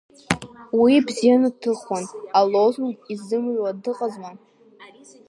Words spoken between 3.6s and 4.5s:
дыҟазма.